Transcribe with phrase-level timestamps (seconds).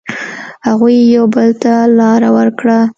[0.67, 2.79] هغوی یو بل ته لاره ورکړه.